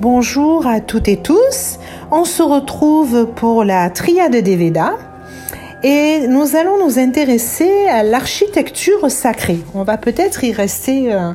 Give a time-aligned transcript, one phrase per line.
[0.00, 1.78] Bonjour à toutes et tous.
[2.10, 4.94] On se retrouve pour la triade des Védas
[5.82, 9.58] et nous allons nous intéresser à l'architecture sacrée.
[9.74, 11.32] On va peut-être y rester euh,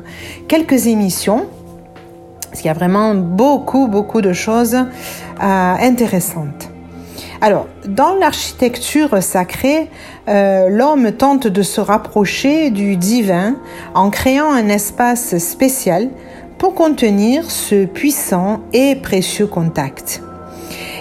[0.48, 1.46] quelques émissions
[2.50, 4.84] parce qu'il y a vraiment beaucoup, beaucoup de choses euh,
[5.40, 6.68] intéressantes.
[7.40, 9.90] Alors, dans l'architecture sacrée,
[10.28, 13.54] euh, l'homme tente de se rapprocher du divin
[13.94, 16.08] en créant un espace spécial
[16.58, 20.22] pour contenir ce puissant et précieux contact.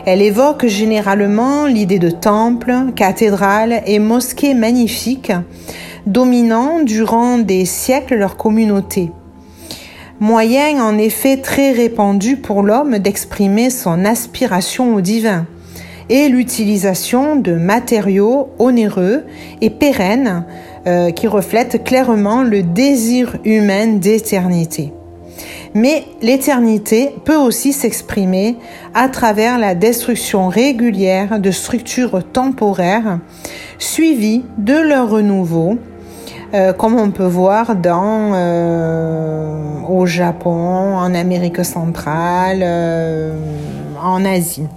[0.06, 5.32] Elle évoque généralement l'idée de temple, cathédrale et mosquée magnifiques,
[6.06, 9.12] dominant durant des siècles leur communauté.
[10.20, 15.46] Moyen en effet très répandu pour l'homme d'exprimer son aspiration au divin
[16.10, 19.26] et l'utilisation de matériaux onéreux
[19.62, 20.46] et pérennes
[20.88, 24.94] euh, qui reflètent clairement le désir humain d'éternité.
[25.76, 28.56] Mais l'éternité peut aussi s'exprimer
[28.94, 33.20] à travers la destruction régulière de structures temporaires
[33.78, 35.78] suivies de leur renouveau,
[36.54, 43.38] euh, comme on peut voir dans euh, au Japon, en Amérique centrale, euh,
[44.02, 44.68] en Asie.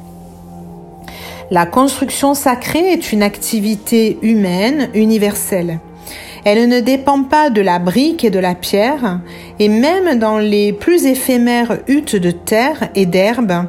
[1.53, 5.79] La construction sacrée est une activité humaine universelle.
[6.51, 9.21] Elle ne dépend pas de la brique et de la pierre,
[9.59, 13.67] et même dans les plus éphémères huttes de terre et d'herbe,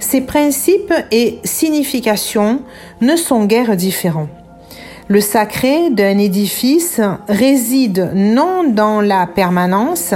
[0.00, 2.62] ses principes et significations
[3.00, 4.26] ne sont guère différents.
[5.06, 10.12] Le sacré d'un édifice réside non dans la permanence,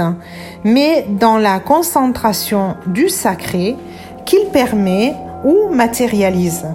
[0.65, 3.77] mais dans la concentration du sacré
[4.25, 5.13] qu'il permet
[5.45, 6.65] ou matérialise.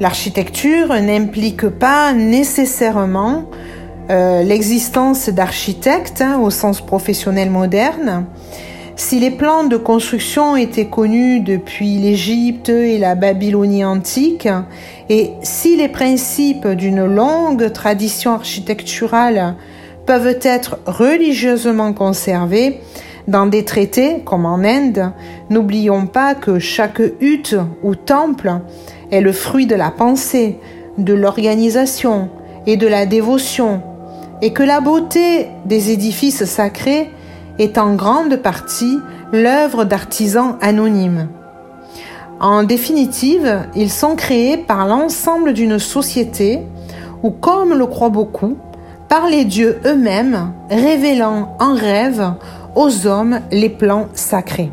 [0.00, 3.44] L'architecture n'implique pas nécessairement
[4.10, 8.24] euh, l'existence d'architectes hein, au sens professionnel moderne.
[8.96, 14.48] Si les plans de construction étaient connus depuis l'Égypte et la Babylonie antique,
[15.08, 19.54] et si les principes d'une longue tradition architecturale
[20.06, 22.80] peuvent être religieusement conservés
[23.28, 25.12] dans des traités comme en Inde,
[25.50, 28.54] n'oublions pas que chaque hutte ou temple
[29.12, 30.58] est le fruit de la pensée,
[30.98, 32.28] de l'organisation
[32.66, 33.82] et de la dévotion
[34.42, 37.10] et que la beauté des édifices sacrés
[37.58, 38.98] est en grande partie
[39.32, 41.28] l'œuvre d'artisans anonymes.
[42.40, 46.60] En définitive, ils sont créés par l'ensemble d'une société
[47.22, 48.56] ou, comme le croient beaucoup,
[49.08, 52.32] par les dieux eux-mêmes, révélant en rêve
[52.74, 54.70] aux hommes les plans sacrés.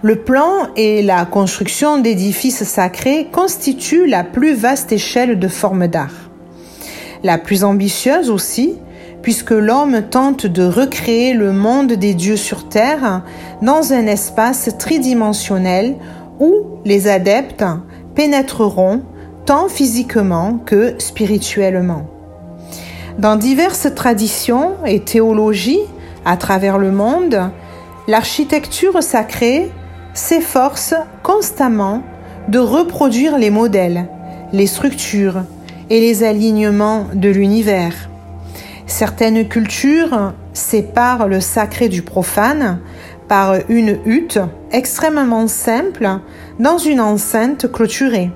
[0.00, 6.23] Le plan et la construction d'édifices sacrés constituent la plus vaste échelle de formes d'art
[7.24, 8.76] la plus ambitieuse aussi,
[9.22, 13.22] puisque l'homme tente de recréer le monde des dieux sur Terre
[13.62, 15.96] dans un espace tridimensionnel
[16.38, 17.64] où les adeptes
[18.14, 19.02] pénétreront
[19.46, 22.06] tant physiquement que spirituellement.
[23.18, 25.80] Dans diverses traditions et théologies
[26.26, 27.50] à travers le monde,
[28.06, 29.70] l'architecture sacrée
[30.12, 32.02] s'efforce constamment
[32.48, 34.08] de reproduire les modèles,
[34.52, 35.44] les structures,
[35.94, 37.94] et les alignements de l'univers.
[38.88, 42.80] Certaines cultures séparent le sacré du profane
[43.28, 44.40] par une hutte
[44.72, 46.08] extrêmement simple
[46.58, 48.32] dans une enceinte clôturée.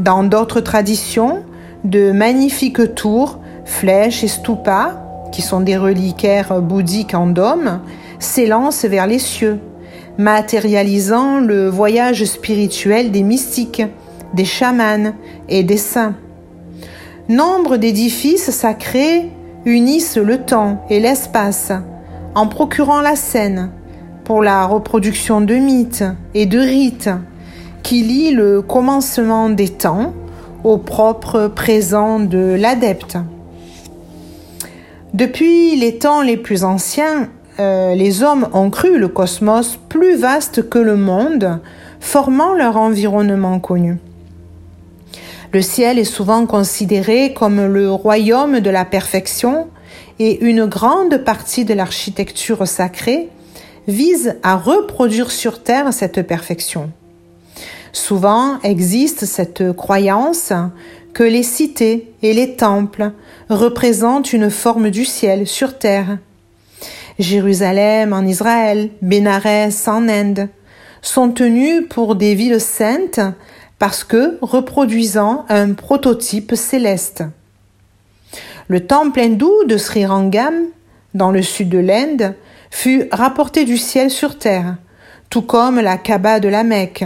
[0.00, 1.42] Dans d'autres traditions,
[1.84, 7.80] de magnifiques tours, flèches et stupas, qui sont des reliquaires bouddhiques en dôme,
[8.18, 9.58] s'élancent vers les cieux,
[10.16, 13.82] matérialisant le voyage spirituel des mystiques,
[14.32, 15.12] des chamans
[15.50, 16.14] et des saints.
[17.28, 19.30] Nombre d'édifices sacrés
[19.66, 21.72] unissent le temps et l'espace
[22.34, 23.70] en procurant la scène
[24.24, 27.10] pour la reproduction de mythes et de rites
[27.82, 30.14] qui lient le commencement des temps
[30.64, 33.18] au propre présent de l'adepte.
[35.12, 37.28] Depuis les temps les plus anciens,
[37.60, 41.60] euh, les hommes ont cru le cosmos plus vaste que le monde,
[42.00, 43.98] formant leur environnement connu.
[45.50, 49.68] Le ciel est souvent considéré comme le royaume de la perfection
[50.18, 53.30] et une grande partie de l'architecture sacrée
[53.86, 56.90] vise à reproduire sur Terre cette perfection.
[57.92, 60.52] Souvent existe cette croyance
[61.14, 63.12] que les cités et les temples
[63.48, 66.18] représentent une forme du ciel sur Terre.
[67.18, 70.50] Jérusalem en Israël, Bénarès en Inde
[71.00, 73.20] sont tenus pour des villes saintes
[73.78, 77.24] parce que reproduisant un prototype céleste.
[78.66, 80.54] Le temple hindou de Sri Rangam,
[81.14, 82.34] dans le sud de l'Inde,
[82.70, 84.76] fut rapporté du ciel sur terre,
[85.30, 87.04] tout comme la Kaaba de la Mecque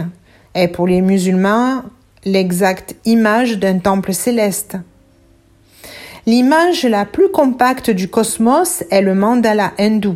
[0.55, 1.83] est pour les musulmans
[2.25, 4.77] l'exacte image d'un temple céleste.
[6.25, 10.15] L'image la plus compacte du cosmos est le mandala hindou,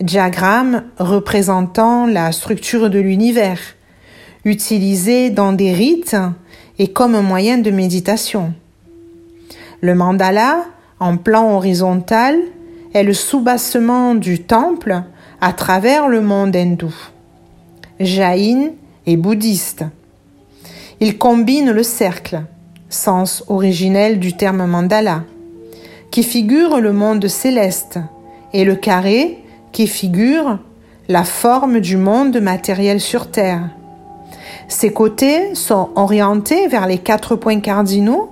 [0.00, 3.58] diagramme représentant la structure de l'univers,
[4.44, 6.16] utilisé dans des rites
[6.78, 8.52] et comme moyen de méditation.
[9.80, 10.64] Le mandala,
[11.00, 12.38] en plan horizontal,
[12.94, 15.02] est le soubassement du temple
[15.40, 16.94] à travers le monde hindou,
[18.00, 18.70] jaïn
[19.06, 19.84] et bouddhiste.
[21.00, 22.42] Il combine le cercle,
[22.88, 25.24] sens originel du terme mandala,
[26.10, 27.98] qui figure le monde céleste,
[28.52, 29.38] et le carré,
[29.72, 30.60] qui figure
[31.08, 33.68] la forme du monde matériel sur Terre.
[34.68, 38.30] Ses côtés sont orientés vers les quatre points cardinaux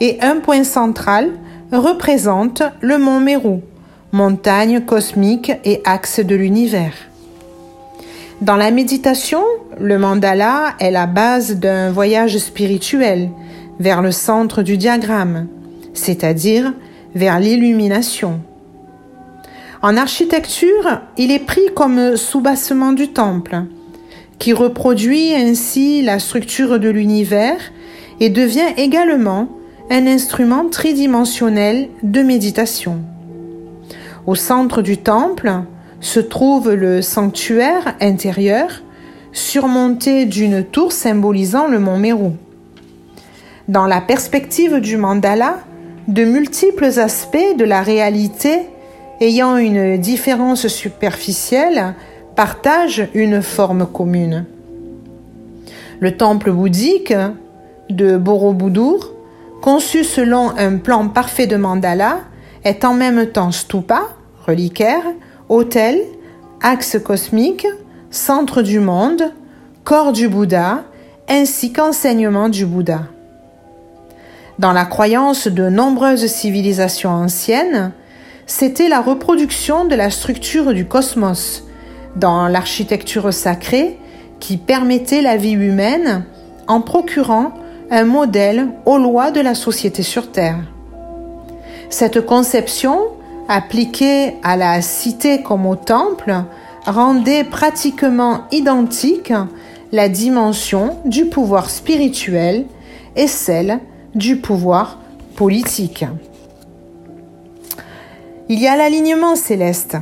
[0.00, 1.30] et un point central
[1.72, 3.60] représente le mont Meru,
[4.12, 6.94] montagne cosmique et axe de l'univers.
[8.40, 9.44] Dans la méditation,
[9.78, 13.28] le mandala est la base d'un voyage spirituel
[13.78, 15.46] vers le centre du diagramme,
[15.92, 16.72] c'est-à-dire
[17.14, 18.40] vers l'illumination.
[19.82, 23.64] En architecture, il est pris comme soubassement du temple,
[24.40, 27.60] qui reproduit ainsi la structure de l'univers
[28.18, 29.48] et devient également
[29.90, 33.02] un instrument tridimensionnel de méditation.
[34.26, 35.52] Au centre du temple
[36.00, 38.82] se trouve le sanctuaire intérieur,
[39.32, 42.30] surmonté d'une tour symbolisant le mont Meru.
[43.68, 45.58] Dans la perspective du mandala,
[46.08, 48.60] de multiples aspects de la réalité
[49.20, 51.94] ayant une différence superficielle
[52.36, 54.46] partagent une forme commune.
[56.00, 57.14] Le temple bouddhique
[57.90, 59.12] de Borobudur,
[59.60, 62.20] conçu selon un plan parfait de mandala,
[62.64, 64.08] est en même temps stupa,
[64.46, 65.02] reliquaire,
[65.48, 66.00] hôtel,
[66.62, 67.66] axe cosmique,
[68.10, 69.32] centre du monde,
[69.84, 70.84] corps du Bouddha,
[71.28, 73.02] ainsi qu'enseignement du Bouddha.
[74.58, 77.92] Dans la croyance de nombreuses civilisations anciennes,
[78.46, 81.64] c'était la reproduction de la structure du cosmos
[82.16, 83.98] dans l'architecture sacrée
[84.40, 86.24] qui permettait la vie humaine
[86.66, 87.52] en procurant
[87.90, 90.58] un modèle aux lois de la société sur Terre.
[91.90, 93.00] Cette conception,
[93.48, 96.34] appliquée à la cité comme au temple,
[96.86, 99.32] rendait pratiquement identique
[99.92, 102.66] la dimension du pouvoir spirituel
[103.16, 103.80] et celle
[104.14, 104.98] du pouvoir
[105.34, 106.04] politique.
[108.48, 109.96] Il y a l'alignement céleste.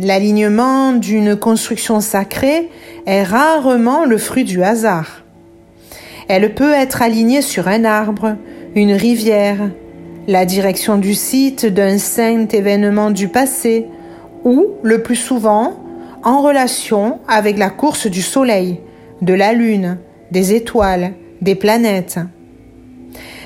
[0.00, 2.70] L'alignement d'une construction sacrée
[3.04, 5.22] est rarement le fruit du hasard.
[6.28, 8.36] Elle peut être alignée sur un arbre,
[8.74, 9.70] une rivière,
[10.26, 13.86] la direction du site d'un saint événement du passé
[14.44, 15.84] ou, le plus souvent,
[16.24, 18.80] en relation avec la course du Soleil,
[19.20, 19.98] de la Lune,
[20.30, 21.12] des étoiles,
[21.42, 22.18] des planètes.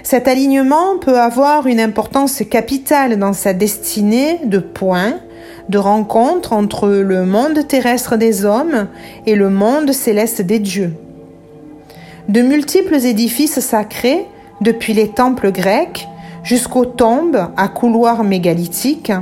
[0.05, 5.19] Cet alignement peut avoir une importance capitale dans sa destinée de point
[5.69, 8.89] de rencontre entre le monde terrestre des hommes
[9.27, 10.95] et le monde céleste des dieux.
[12.29, 14.27] De multiples édifices sacrés,
[14.61, 16.09] depuis les temples grecs
[16.43, 19.13] jusqu'aux tombes à couloirs mégalithiques,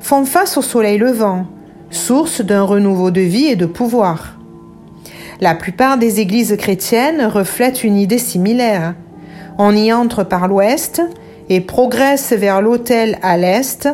[0.00, 1.46] font face au soleil levant,
[1.90, 4.38] source d'un renouveau de vie et de pouvoir.
[5.40, 8.94] La plupart des églises chrétiennes reflètent une idée similaire.
[9.56, 11.02] On y entre par l'ouest
[11.48, 13.88] et progresse vers l'autel à l'est,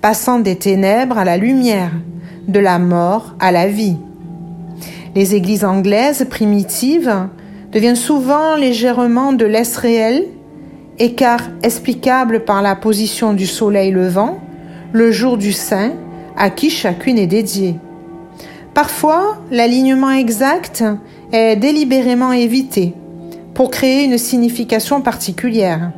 [0.00, 1.92] passant des ténèbres à la lumière,
[2.48, 3.96] de la mort à la vie.
[5.14, 7.28] Les églises anglaises primitives
[7.72, 10.26] deviennent souvent légèrement de l'est réel,
[10.98, 14.38] écart explicable par la position du soleil levant,
[14.92, 15.92] le jour du saint,
[16.36, 17.76] à qui chacune est dédiée.
[18.74, 20.84] Parfois, l'alignement exact
[21.32, 22.94] est délibérément évité
[23.54, 25.92] pour créer une signification particulière.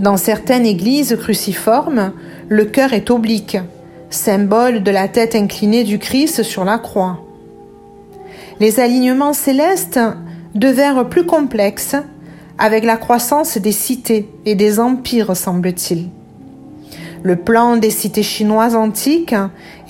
[0.00, 2.12] Dans certaines églises cruciformes,
[2.48, 3.58] le cœur est oblique,
[4.08, 7.20] symbole de la tête inclinée du Christ sur la croix.
[8.60, 10.00] Les alignements célestes
[10.54, 11.96] devinrent plus complexes
[12.56, 16.08] avec la croissance des cités et des empires, semble-t-il.
[17.22, 19.34] Le plan des cités chinoises antiques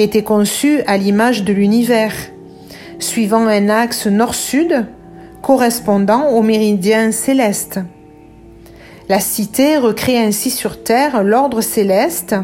[0.01, 2.15] était conçu à l'image de l'univers,
[2.99, 4.87] suivant un axe nord-sud
[5.41, 7.79] correspondant au méridien céleste.
[9.11, 12.37] La cité recrée ainsi sur Terre l'ordre céleste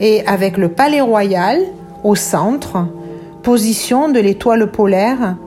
[0.00, 1.62] et avec le palais royal
[2.04, 2.86] au centre,
[3.42, 5.38] position de l'étoile polaire,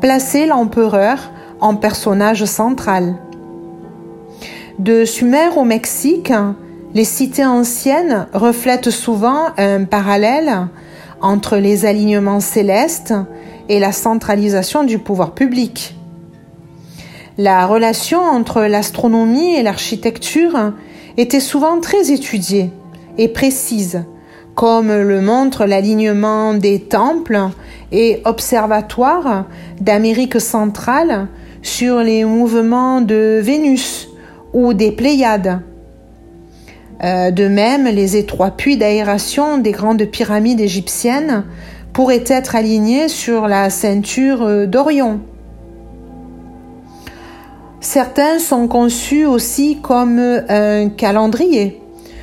[0.00, 1.30] plaçait l'empereur
[1.60, 3.16] en personnage central.
[4.78, 6.32] De Sumer au Mexique,
[6.94, 10.68] Les cités anciennes reflètent souvent un parallèle
[11.20, 13.12] entre les alignements célestes
[13.68, 15.96] et la centralisation du pouvoir public.
[17.44, 20.74] La relation entre l'astronomie et l'architecture
[21.16, 22.70] était souvent très étudiée
[23.18, 24.04] et précise,
[24.54, 27.48] comme le montre l'alignement des temples
[27.90, 29.46] et observatoires
[29.80, 31.26] d'Amérique centrale
[31.62, 34.08] sur les mouvements de Vénus
[34.52, 35.62] ou des Pléiades.
[37.02, 41.42] Euh, de même, les étroits puits d'aération des grandes pyramides égyptiennes
[41.92, 45.18] pourraient être alignés sur la ceinture d'Orion.
[47.82, 51.82] Certains sont conçus aussi comme un calendrier.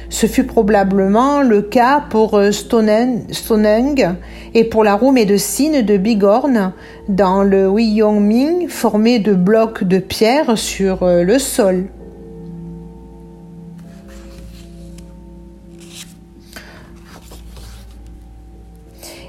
[0.09, 4.05] Ce fut probablement le cas pour Stonehenge
[4.53, 6.71] et pour la roue médecine de Bigorne
[7.09, 11.87] dans le Wyoming formé de blocs de pierre sur le sol.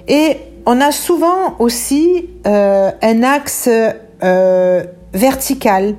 [0.07, 3.69] Et on a souvent aussi euh, un axe
[4.23, 5.97] euh, vertical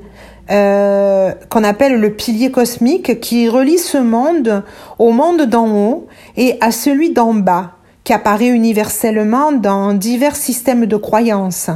[0.51, 4.63] euh, qu'on appelle le pilier cosmique qui relie ce monde
[5.00, 7.72] au monde d'en haut et à celui d'en bas,
[8.03, 11.70] qui apparaît universellement dans divers systèmes de croyances,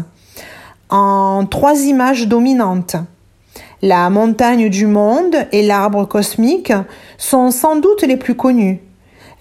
[0.89, 2.97] en trois images dominantes.
[3.81, 6.73] La montagne du monde et l'arbre cosmique
[7.17, 8.81] sont sans doute les plus connus.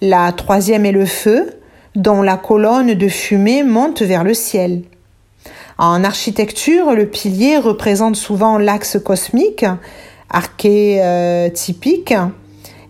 [0.01, 1.59] La troisième est le feu,
[1.95, 4.83] dont la colonne de fumée monte vers le ciel.
[5.77, 9.65] En architecture, le pilier représente souvent l'axe cosmique,
[10.29, 12.13] archétypique,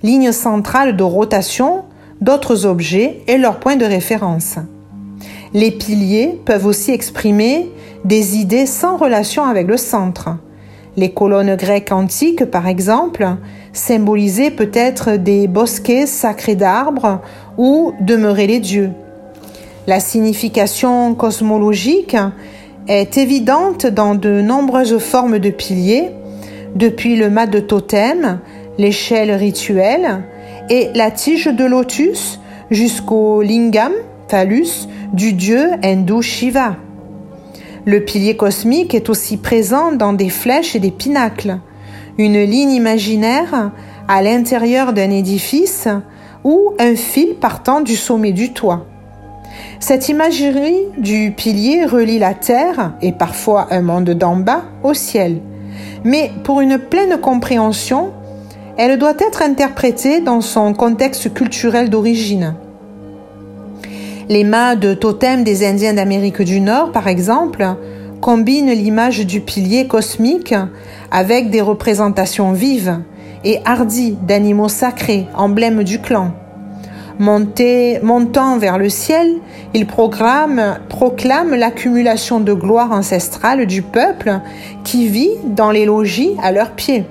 [0.03, 1.83] ligne centrale de rotation
[2.21, 4.57] d'autres objets et leur point de référence.
[5.53, 7.71] Les piliers peuvent aussi exprimer
[8.03, 10.29] des idées sans relation avec le centre.
[10.95, 13.27] Les colonnes grecques antiques, par exemple,
[13.73, 17.19] symbolisaient peut-être des bosquets sacrés d'arbres
[17.57, 18.91] où demeuraient les dieux.
[19.87, 22.15] La signification cosmologique
[22.87, 26.11] est évidente dans de nombreuses formes de piliers,
[26.75, 28.39] depuis le mât de totem,
[28.77, 30.23] l'échelle rituelle
[30.69, 32.39] et la tige de lotus
[32.69, 33.93] jusqu'au lingam,
[34.27, 36.75] phallus, du dieu hindou Shiva.
[37.85, 41.59] Le pilier cosmique est aussi présent dans des flèches et des pinacles,
[42.17, 43.71] une ligne imaginaire
[44.07, 45.87] à l'intérieur d'un édifice
[46.43, 48.85] ou un fil partant du sommet du toit.
[49.79, 55.41] Cette imagerie du pilier relie la terre et parfois un monde d'en bas au ciel.
[56.03, 58.11] Mais pour une pleine compréhension,
[58.77, 62.55] elle doit être interprétée dans son contexte culturel d'origine.
[64.27, 67.65] Les mâts de totem des Indiens d'Amérique du Nord, par exemple,
[68.21, 70.55] combinent l'image du pilier cosmique
[71.11, 72.99] avec des représentations vives
[73.43, 76.31] et hardies d'animaux sacrés, emblèmes du clan
[77.19, 79.35] montant vers le ciel,
[79.73, 84.39] il proclame, proclame l'accumulation de gloire ancestrale du peuple
[84.83, 87.05] qui vit dans les logis à leurs pieds.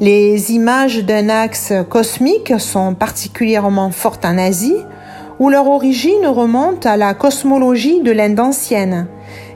[0.00, 4.76] Les images d'un axe cosmique sont particulièrement fortes en Asie,
[5.38, 9.06] où leur origine remonte à la cosmologie de l'Inde ancienne,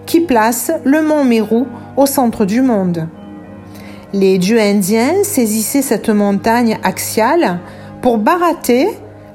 [0.07, 1.65] qui place le mont Meru
[1.97, 3.07] au centre du monde.
[4.13, 7.61] Les dieux indiens saisissaient cette montagne axiale
[8.03, 8.89] pour barater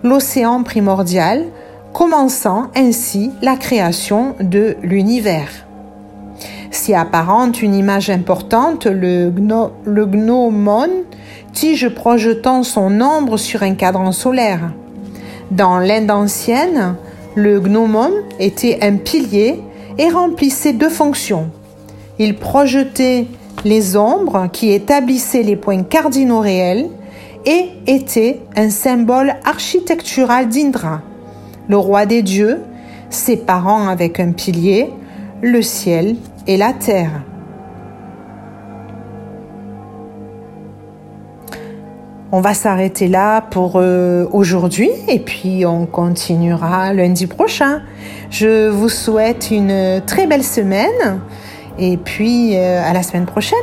[0.05, 1.45] l'océan primordial,
[1.93, 5.49] commençant ainsi la création de l'univers.
[6.69, 9.33] Si apparente une image importante, le,
[9.85, 10.89] le gnomon,
[11.53, 14.71] tige projetant son ombre sur un cadran solaire.
[15.51, 16.95] Dans l'Inde ancienne,
[17.33, 19.61] le gnomon était un pilier
[19.97, 21.49] et remplissait deux fonctions.
[22.19, 23.27] Il projetait
[23.63, 26.89] les ombres qui établissaient les points cardinaux réels
[27.45, 31.01] et était un symbole architectural d'Indra,
[31.67, 32.59] le roi des dieux,
[33.09, 34.89] séparant avec un pilier
[35.41, 36.15] le ciel
[36.47, 37.21] et la terre.
[42.31, 47.81] On va s'arrêter là pour euh, aujourd'hui et puis on continuera lundi prochain.
[48.29, 51.21] Je vous souhaite une très belle semaine
[51.79, 53.57] et puis euh, à la semaine prochaine.